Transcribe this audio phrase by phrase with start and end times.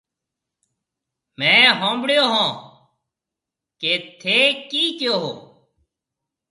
[1.39, 2.49] ميه هونبڙون هون
[3.81, 4.37] ڪيَ ٿَي
[4.69, 5.37] ڪِي ڪَيو هون۔